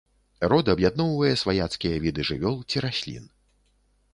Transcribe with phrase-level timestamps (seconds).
[0.53, 3.29] Род аб'ядноўвае сваяцкія віды жывёл ці раслін.